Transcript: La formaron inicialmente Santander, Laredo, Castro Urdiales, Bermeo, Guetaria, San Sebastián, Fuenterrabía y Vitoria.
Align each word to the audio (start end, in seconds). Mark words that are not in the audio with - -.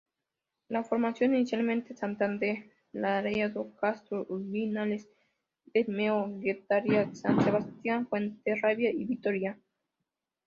La 0.69 0.83
formaron 0.83 1.35
inicialmente 1.35 1.95
Santander, 1.95 2.71
Laredo, 2.91 3.69
Castro 3.79 4.25
Urdiales, 4.29 5.07
Bermeo, 5.71 6.39
Guetaria, 6.39 7.13
San 7.13 7.39
Sebastián, 7.39 8.07
Fuenterrabía 8.07 8.89
y 8.89 9.05
Vitoria. 9.05 9.59